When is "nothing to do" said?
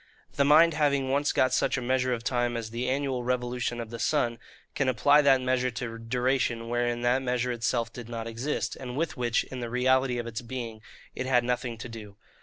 11.43-12.17